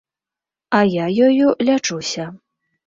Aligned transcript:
А 0.79 0.81
я 1.03 1.11
ёю 1.29 1.47
лячуся. 1.69 2.25